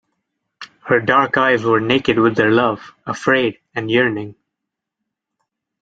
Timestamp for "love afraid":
2.49-3.59